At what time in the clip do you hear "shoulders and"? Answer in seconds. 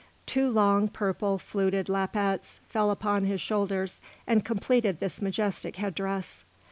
3.39-4.43